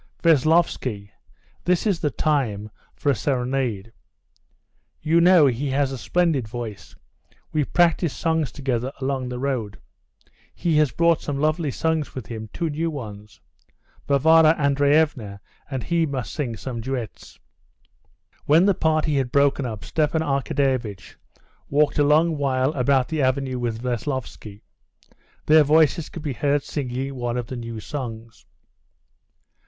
Veslovsky, 0.23 1.11
this 1.65 1.85
is 1.85 1.99
the 1.99 2.09
time 2.09 2.71
for 2.95 3.11
a 3.11 3.15
serenade. 3.15 3.93
You 4.99 5.21
know, 5.21 5.45
he 5.45 5.69
has 5.69 5.91
a 5.91 5.97
splendid 5.99 6.47
voice; 6.47 6.95
we 7.53 7.65
practiced 7.65 8.17
songs 8.17 8.51
together 8.51 8.91
along 8.99 9.29
the 9.29 9.37
road. 9.37 9.77
He 10.55 10.77
has 10.77 10.91
brought 10.91 11.21
some 11.21 11.39
lovely 11.39 11.69
songs 11.69 12.15
with 12.15 12.25
him, 12.25 12.49
two 12.51 12.67
new 12.71 12.89
ones. 12.89 13.41
Varvara 14.07 14.55
Andreevna 14.57 15.39
and 15.69 15.83
he 15.83 16.07
must 16.07 16.33
sing 16.33 16.55
some 16.57 16.81
duets." 16.81 17.37
When 18.45 18.65
the 18.65 18.73
party 18.73 19.17
had 19.17 19.31
broken 19.31 19.67
up, 19.67 19.83
Stepan 19.85 20.21
Arkadyevitch 20.23 21.15
walked 21.69 21.99
a 21.99 22.03
long 22.03 22.37
while 22.39 22.71
about 22.73 23.09
the 23.09 23.21
avenue 23.21 23.59
with 23.59 23.83
Veslovsky; 23.83 24.63
their 25.45 25.63
voices 25.63 26.09
could 26.09 26.23
be 26.23 26.33
heard 26.33 26.63
singing 26.63 27.13
one 27.13 27.37
of 27.37 27.45
the 27.45 27.55
new 27.55 27.79
songs. 27.79 28.47